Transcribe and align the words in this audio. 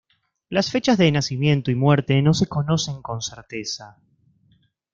Las 0.49 0.71
fechas 0.71 0.97
de 0.97 1.11
nacimiento 1.11 1.69
y 1.69 1.75
muerte 1.75 2.19
no 2.23 2.33
se 2.33 2.47
conocen 2.47 3.03
con 3.03 3.21
certeza. 3.21 3.99